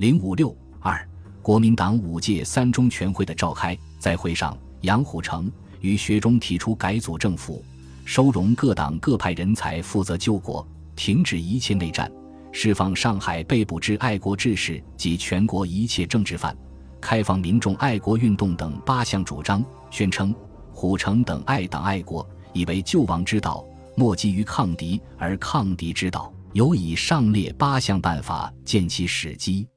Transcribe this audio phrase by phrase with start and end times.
[0.00, 1.06] 零五六二，
[1.42, 7.62] 国民党五届三中全会的召开，在会上，杨虎城于学中提出改组政府，
[8.06, 10.66] 收容各党各派人才，负责救国，
[10.96, 12.10] 停止一切内战，
[12.50, 16.56] 释放上海被捕之爱国志士及全国一切政治犯，
[16.98, 20.34] 开放民众爱国运动等八项主张，宣称
[20.72, 23.62] 虎城等爱党爱国，以为救亡之道。
[23.98, 29.68] 莫基于抗敌而抗敌之道，有以上列八项办法见其始机。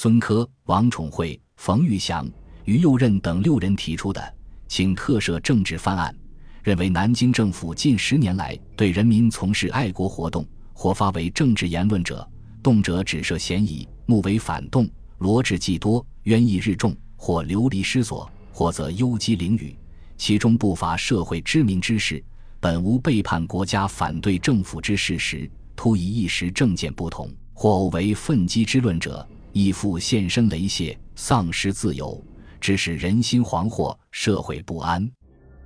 [0.00, 2.24] 孙科、王宠惠、冯玉祥、
[2.64, 4.34] 于右任等六人提出的，
[4.68, 6.14] 请特赦政治犯案，
[6.62, 12.24] 认为南京政府近十年来对人民从事爱国活动或发为政治言论者，
[12.62, 19.76] 动辄指涉嫌疑，目为反动，罗织既多，冤意日重，或流离失所，或则幽积凌雨，
[20.16, 22.22] 其中不乏社会知名之士。
[22.60, 32.22] 本无背叛国家、反对政府之事实，突以一时政见不同，或偶为愤激之论者，义父现身雷泄，丧失自由，
[32.60, 35.10] 致使人心惶惑，社会不安。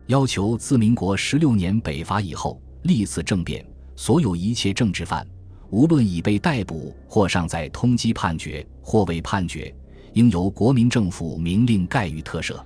[0.06, 3.64] 要求自民国十六年北伐以后，历次政变，
[3.96, 5.26] 所有一切政治犯，
[5.70, 9.74] 无论已被逮捕或尚在通缉判决或未判决，
[10.12, 12.60] 应由国民政府明令盖予特赦。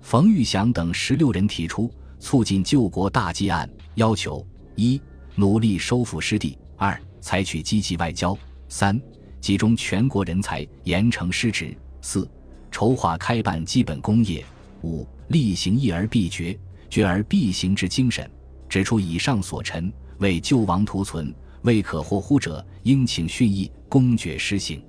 [0.00, 1.90] 冯玉祥等十六人提出。
[2.22, 5.00] 促进救国大计案要求：一、
[5.36, 8.36] 努力收复失地；二、采取积极外交；
[8.68, 9.00] 三、
[9.40, 12.28] 集中全国人才，严惩失职；四、
[12.70, 14.42] 筹划开办基本工业；
[14.82, 16.56] 五、厉行义而必决，
[16.88, 18.28] 决而必行之精神。
[18.68, 24.82] 指出以上所陈，为救亡图存，未可或乎者，应请训议，公决施行。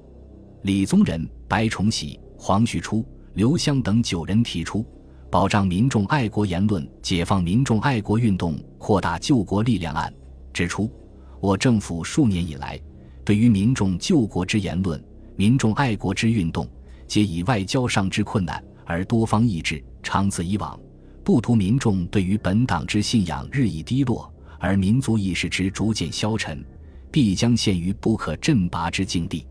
[0.63, 4.85] 李宗仁、白崇禧、黄旭初、刘湘等九人提出。
[5.31, 10.13] 保障民众爱国言论，解放民众爱国运动，扩大救国力量案
[10.52, 10.91] 指出，
[11.39, 12.77] 我政府数年以来，
[13.23, 15.03] 对于民众救国之言论、
[15.36, 16.67] 民众爱国之运动，
[17.08, 19.83] 皆以外交上之困难而多方抑制。
[20.03, 20.80] 长此以往，
[21.23, 26.63] 不图民众对于本党之信仰日益低落，而民族意识之逐渐消沉，
[27.12, 29.46] 必将陷于不可振拔之境地。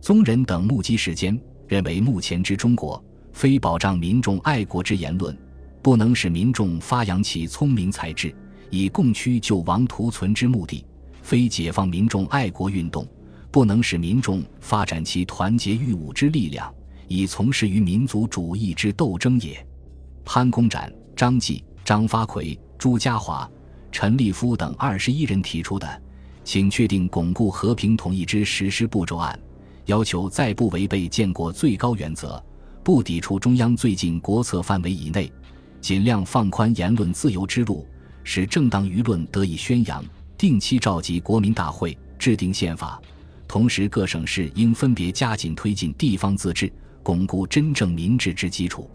[0.00, 3.02] 宗人等目击时间认为，目前之中国。
[3.32, 5.36] 非保障民众爱国之言论，
[5.82, 8.34] 不能使民众发扬其聪明才智，
[8.70, 10.82] 以共驱救亡图存之目的；
[11.26, 13.04] 非解放民众爱国运动，
[13.50, 16.72] 不能使民众发展其团结御侮之力量，
[17.08, 19.66] 以从事于民族主义之斗争也。
[20.24, 23.44] 潘公展、张继、张发奎、朱家骅、
[23.90, 26.00] 陈立夫等二十一人提出的，
[26.44, 29.36] 请确定巩固和平统一之实施步骤案，
[29.86, 32.40] 要求在不违背建国最高原则。
[32.84, 35.32] 不抵触中央最近国策范围以内，
[35.80, 37.84] 尽量放宽言论自由之路，
[38.22, 40.04] 使正当舆论得以宣扬。
[40.38, 43.00] 定期召集国民大会，制定宪法。
[43.48, 46.70] 同时，各省市应分别加紧推进地方自治，
[47.02, 48.90] 巩固真正民治之基础。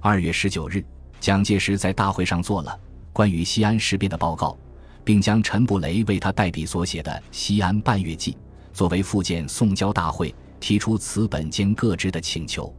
[0.00, 0.84] 二月十九日，
[1.18, 2.78] 蒋介石在大会上做了
[3.12, 4.56] 关于西安事变的报告，
[5.02, 8.32] 并将陈布雷为他代笔所写的《西安半月记》
[8.72, 12.72] 作为附件送交大会，提出此本兼各支的请求。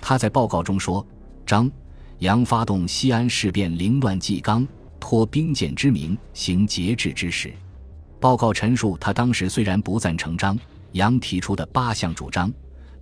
[0.00, 1.06] 他在报告中说
[1.44, 1.70] ：“张、
[2.20, 4.66] 杨发动西安事变，凌乱纪纲，
[5.02, 7.52] 托兵谏之名，行节制之实。”
[8.20, 10.56] 报告陈述，他当时虽然不赞成张、
[10.92, 12.52] 杨提出的八项主张，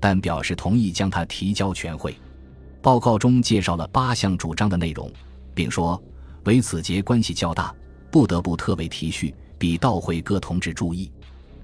[0.00, 2.16] 但表示同意将他提交全会。
[2.81, 5.12] 报告中介绍了八项主张的内容，
[5.55, 6.03] 并说
[6.44, 7.75] ：“为此节关系较大，
[8.11, 11.12] 不得不特为提叙，比到会各同志注意。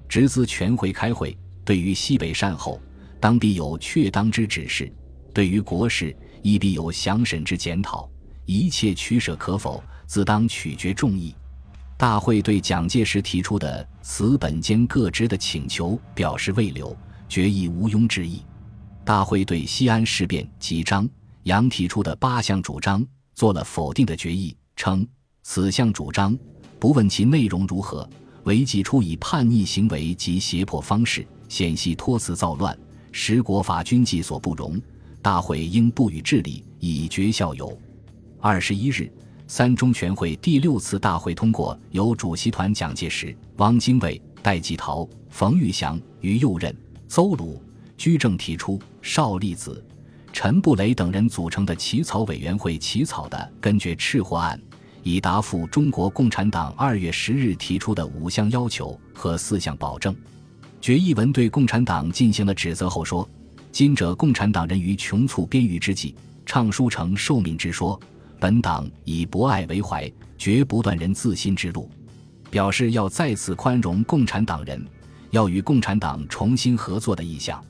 [0.07, 2.79] 直资全会开会，对于西北善后，
[3.19, 4.93] 当必有确当之指示。”
[5.33, 8.07] 对于国事，亦必有详审之检讨，
[8.45, 11.35] 一切取舍可否，自当取决众议。
[11.97, 16.95] 大会对蒋介石提出的此本兼各支的请求表示未留，
[17.27, 18.41] 决议毋庸置疑。
[19.03, 21.07] 大会对西安事变及张
[21.43, 25.07] 杨提出的八项主张做了否定的决议，称
[25.43, 26.37] 此项主张
[26.79, 28.07] 不问其内容如何，
[28.43, 32.77] 唯即出以叛逆行为及胁迫方式，显系托辞造乱，
[33.11, 34.79] 使国法军纪所不容。
[35.21, 37.75] 大会应不予治理，以绝效尤。
[38.39, 39.11] 二十一日，
[39.47, 46.75] 三中全会第六次大会通过由主席团蒋介石、汪精卫、戴季陶、冯玉祥、于右任、
[47.07, 47.61] 邹鲁、
[47.97, 49.83] 居正提出，邵力子、
[50.33, 54.59] 陈布雷等人组成的起草委员会起草的根据赤货案，
[55.01, 60.13] 以答复中国共产党二月十日提出的五项要求和四项保证。
[60.81, 63.27] 决议文对共产党进行了指责后说。
[63.69, 66.15] 今者共产党人于穷促边隅之际，
[66.47, 67.99] 倡书成受命之说，
[68.39, 71.89] 本党以博爱为怀，绝不断人自心之路。
[72.49, 74.81] 表示要再次宽容共产党人，
[75.31, 77.61] 要与共产党重新合作的意向。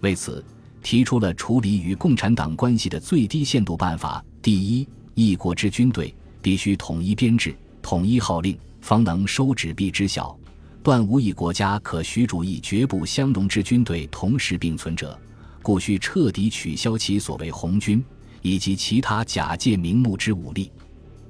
[0.00, 0.44] 为此，
[0.80, 10.36] 提出了处理与共产党关系的最低限度办法：第一，一国之军队必须统一编制、统一号令，方能收纸币之效。
[10.84, 15.18] 断无一国家可许主义绝不相容之军队同时并存者，
[15.62, 18.04] 故需彻底取消其所谓红军
[18.42, 20.70] 以及其他假借名目之武力。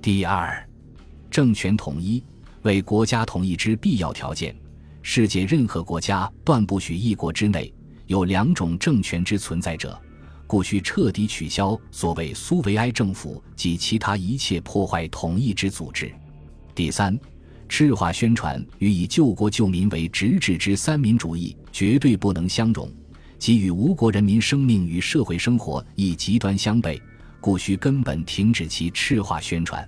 [0.01, 0.69] 第二，
[1.31, 2.23] 政权统一
[2.63, 4.55] 为国家统一之必要条件。
[5.03, 7.73] 世界任何国家断不许一国之内
[8.07, 9.97] 有两种政权之存在者，
[10.47, 16.13] 故需彻底取消所谓苏维埃政府及其他一切破坏统一之组织。
[16.75, 17.17] 第三。
[17.69, 22.87] 赤化宣传与以救国救民为直指之三民主义绝对不能相容，
[23.43, 26.97] 即与吴国人民生命与社会生活亦极端相悖，
[27.41, 29.85] 故需根本停止其赤化宣传。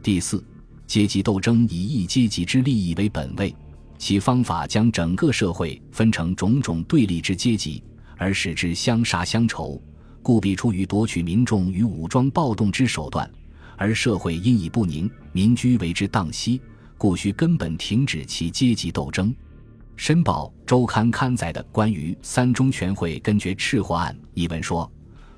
[0.00, 0.40] 第四，
[0.86, 3.52] 阶级斗争以一阶级之利益为本位，
[3.98, 7.82] 其方法将整个社会分成种种对立之阶级，
[8.16, 9.82] 而使之相杀相仇，
[10.22, 13.28] 故必出于夺取民众与武装暴动之手段，
[13.76, 16.60] 而社会因以不宁，民居为之荡息。
[16.96, 19.30] 故需根本停止其阶级斗争。
[19.96, 24.90] 《申报》周刊刊载的关于三中全会根绝赤货案一文说，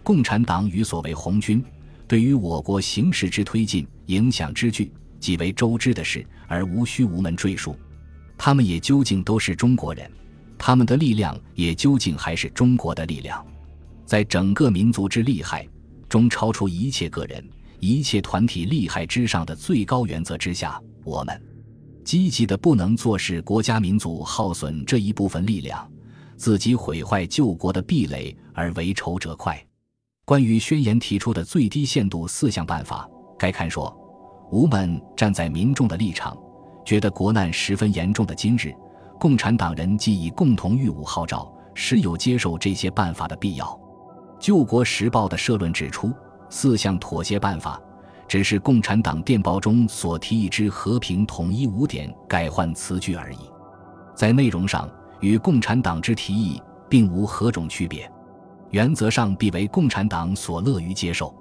[0.02, 1.62] 共产党与所谓红军
[2.08, 7.76] 对于我国形势之推进影响之巨，即为周知的事，而无需无门赘述。
[8.38, 10.10] 他们也究竟都是中国人，
[10.56, 13.44] 他们的力量也究竟还是中国的力量，
[14.04, 15.68] 在整个民族之利害
[16.08, 17.46] 中，超出一切个人、
[17.78, 21.55] 一切团体利害之上的最高原则之下，我们。
[22.06, 25.90] 积极的不能坐视国家民族耗损这一部分力量，
[26.36, 29.60] 自己毁坏救国的壁垒而为仇者快。
[30.24, 33.92] 关于宣言提出的最低限度四项办法，该刊说：
[34.52, 36.38] 吾们站在民众的立场，
[36.84, 38.72] 觉得国难十分严重的今日，
[39.18, 43.76] 共产党人既以共同御侮号召，实有接受这些办法的必要。
[44.38, 46.12] 救国时报的社论指出，
[46.50, 47.82] 四项妥协办法。
[48.28, 53.38] 只是共产党电报中所提议之和平统一五点改换词句而已，
[54.14, 54.88] 在内容上
[55.20, 58.10] 与共产党之提议并无何种区别，
[58.70, 61.34] 原则上必为共产党所乐于接受。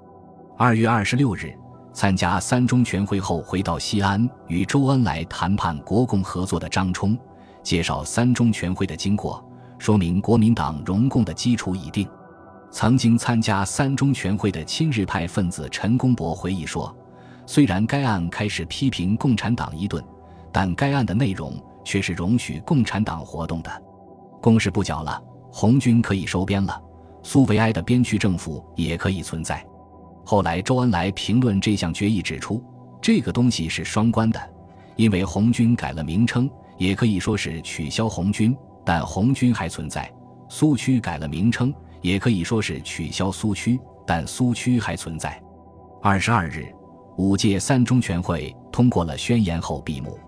[0.56, 1.52] 二月二十六日，
[1.92, 7.18] 参加三中全会后回到西安与周恩来谈判国共合作的张冲，
[7.62, 9.44] 介绍三中全会的经过，
[9.76, 12.08] 说明国民党荣共的基础已定。
[12.70, 16.94] 曾经参加三中全会的亲日派分子陈公博回忆说
[17.46, 20.04] ：“虽然该案开始批评共产党一顿，
[20.52, 21.54] 但该案的内容
[21.84, 23.82] 却是容许共产党活动的。
[24.42, 26.78] 公事不缴了，红军可以收编了，
[27.22, 29.64] 苏维埃的边区政府也可以存在。”
[30.22, 32.62] 后来周恩来评论这项决议指出
[33.00, 34.40] ：“这个东西是双关的，
[34.96, 38.54] 因为红军改了名称，也可以说是取消红军，
[38.84, 40.02] 但红军还存在；
[40.48, 45.40] 苏区改了名称。”也可以说是取消苏区，但苏区还存在。
[46.02, 46.66] 二十二日，
[47.16, 50.18] 五届三中全会通过了宣言后闭幕。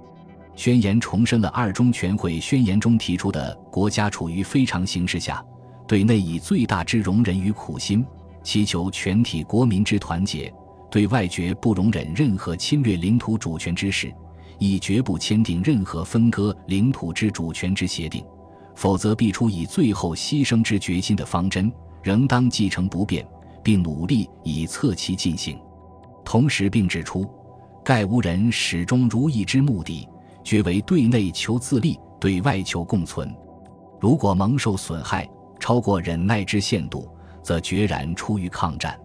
[0.57, 5.41] 宣言重申了二中全会宣言中提出的国家处于非常形势下，
[5.87, 8.05] 对内以最大之容忍与苦心，
[8.43, 10.51] 祈求全体国民之团结；
[10.91, 14.13] 对外绝不容忍任何侵略领土主权之事，
[14.59, 18.25] 亦绝不签订任何分割领土之主权之协定。
[18.79, 21.71] 否则，必出以最后牺牲之决心的方针，
[22.01, 23.27] 仍当继承不变，
[23.61, 25.59] 并努力以策其进行。
[26.25, 27.29] 同时，并指出，
[27.85, 30.09] 盖无人始终如意之目的，
[30.45, 33.35] 绝为对内求自立，对外求共存。
[34.01, 37.11] 如果蒙受损害超过忍耐之限度，
[37.43, 38.97] 则决然出于抗战。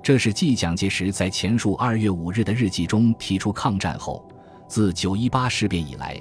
[0.00, 4.24] 这是继蒋介石在前述二月五日的日记中提出抗战后，
[4.68, 6.16] 自九一八事变以来。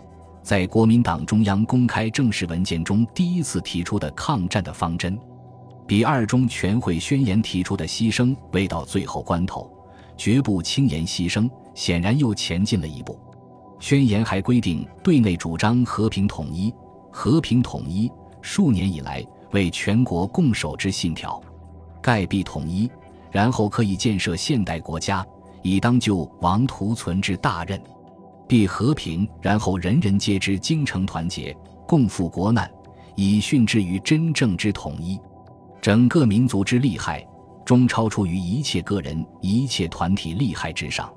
[0.47, 5.19] 在国民党中央公开正式文件中，第一次提出的抗战的方针，
[5.85, 9.69] 比二中全会宣言提出的牺牲未到最后关头，
[10.15, 13.19] 绝不轻言牺牲，显然又前进了一步。
[13.81, 16.73] 宣言还规定，对内主张和平统一，
[17.11, 18.09] 和平统一
[18.41, 21.41] 数年以来为全国共守之信条，
[22.01, 22.89] 盖必统一，
[23.31, 25.27] 然后可以建设现代国家，
[25.61, 27.77] 以当救亡图存之大任。
[28.47, 31.55] 必和平，然后人人皆知精诚团结，
[31.87, 32.69] 共赴国难，
[33.15, 35.19] 以训之于真正之统一。
[35.81, 37.25] 整个民族之利害，
[37.65, 41.13] 终超出于一切个人、一切团体利害之上。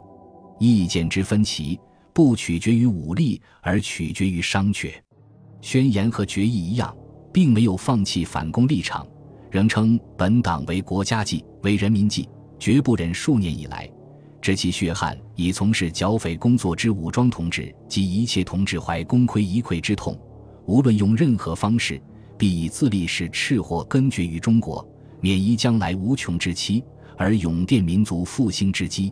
[0.58, 1.78] 意见之分歧，
[2.12, 4.92] 不取决于武力，而取决于商榷。
[5.60, 6.94] 宣言和决议一样，
[7.32, 9.06] 并没有放弃反攻立场，
[9.50, 13.88] 仍称本党为国家计，为人民计，绝不忍数年以来。
[14.42, 20.18] 知其血汗以从事剿匪工作之武装同志及一切同志怀功亏一篑之痛，
[20.66, 21.98] 无论用任何方式，
[22.36, 24.86] 必以自立使赤祸根绝于中国，
[25.20, 26.84] 免于将来无穷之期，
[27.16, 29.10] 而永奠民族复兴之基。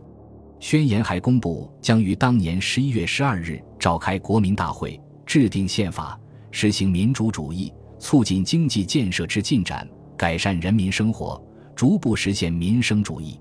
[0.61, 6.18] 宣言还公布将于当年十一月十二日召开国民大会，制定宪法，
[6.50, 11.42] 实行民主主义，促进经济建设之进展，改善人民生活，
[11.75, 13.40] 逐步实现民生主义。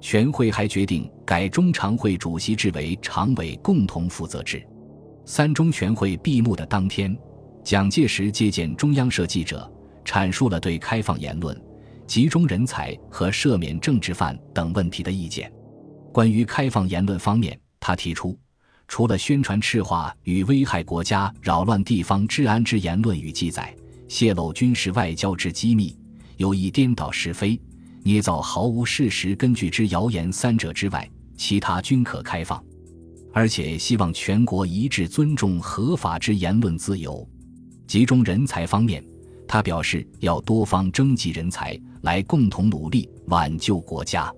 [0.00, 4.66] 全会还决定改中常会主席制为常委共同负责制。
[5.24, 7.16] 三中全会闭幕的当天，
[7.62, 9.70] 蒋介石接见中央社记者，
[10.04, 11.56] 阐述了对开放言论、
[12.06, 15.52] 集中人才和赦免政治犯等问题的意见。
[16.12, 18.36] 关于开放言论方面，他提出，
[18.88, 23.72] 除了宣传赤化与危害国家、扰乱地方治安之言论与记载，
[24.08, 25.96] 泄露军事外交之机密，
[26.38, 27.60] 有意颠倒是非。
[28.10, 32.60] 捏造毫无事实根据之谣言三者之外，其他均可开放，
[33.32, 37.24] 而且希望全国一致尊重合法之言论自由。
[37.86, 39.00] 集中人才方面，
[39.46, 44.28] 他表示要多方征集人才来共同努力挽救国家。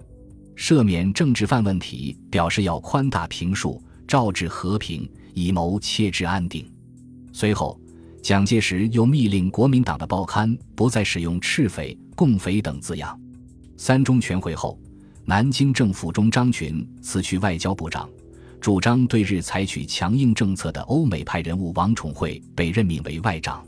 [0.54, 6.70] 赦免政治犯问题，表示要宽大平恕，照治和平，以谋切治安定。
[7.32, 7.80] 随后，
[8.22, 13.18] 蒋介石又密令国民党的报刊不再使用“赤匪”“共匪”等字样。
[13.84, 14.78] 三中全会后，
[15.24, 18.08] 南京政府中张群辞去外交部长，
[18.60, 23.66] 主张对日采取强硬政策的欧美派人物王宠惠被任命为外长。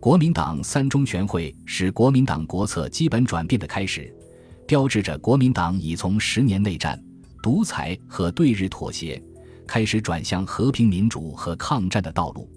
[0.00, 4.12] 国民党三中全会是国民党国策基本转变的开始，
[4.66, 7.00] 标志着国民党已从十年内战、
[7.40, 9.22] 独裁和对日妥协，
[9.68, 12.50] 开始转向和平民主和抗战的道路。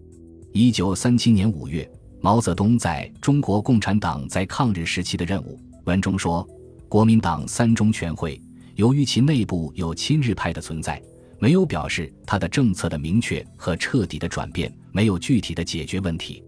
[0.51, 1.87] 一九三七年五月，
[2.21, 6.43] 毛泽东在中国共产党在抗日时期的任务文中说。
[6.89, 8.41] 国民党三中全会
[8.75, 11.01] 由于其内部有亲日派的存在，
[11.37, 16.41] 没有表示他的政策的明确和彻底的转变，没有具体的解决问题。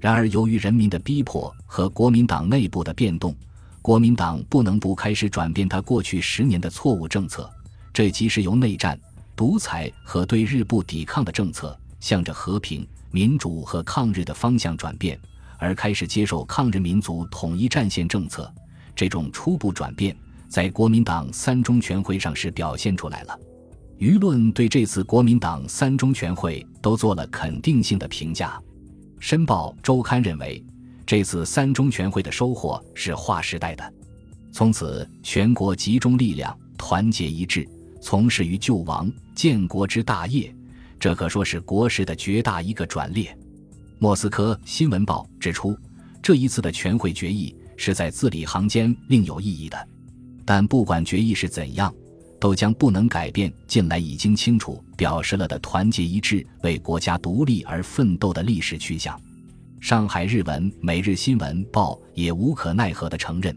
[0.00, 3.34] 然而，由于人民的逼迫和国民党内部的变动，
[3.80, 7.48] 国民党不能不开始转变他过去十年的错误政策。
[7.92, 8.98] 这即是由内战、
[9.36, 15.18] 独裁和对日不抵抗的政策，向着和平、民主和抗日的方向转变，
[15.58, 18.52] 而开始接受抗日民族统一战线政策。
[18.96, 20.16] 这种初步转变，
[20.48, 23.38] 在国民党三中全会上是表现出来了。
[23.98, 28.60] 舆论对这次国民党三中全会都做了肯定性的评价。
[29.18, 30.64] 《申报》周刊认为，
[31.06, 33.94] 这次三中全会的收获是划时代的。
[34.52, 37.66] 从此，全国集中力量，团结一致，
[38.00, 40.54] 从事于救亡建国之大业，
[40.98, 43.24] 这可说是国事的绝大一个转捩。
[43.98, 45.76] 《莫斯科新闻报》指出，
[46.22, 47.56] 这一次的全会决议。
[47.76, 49.88] 是在字里行间另有意义的，
[50.44, 51.94] 但不管决议是怎样，
[52.40, 59.20] 都将不能改变近来已经清楚表示了的团结一致、为国家独立而奋斗的历史趋向。
[59.80, 63.56] 上海日文《每日新闻报》也无可奈何地承认，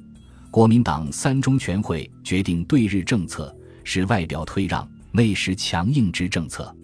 [0.52, 6.76] 国民党三中全会决定对日政策是外表退让、内实强硬之政策。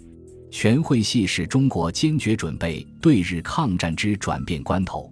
[0.50, 5.12] 全会系是中国坚决准备对日抗战之转变关头。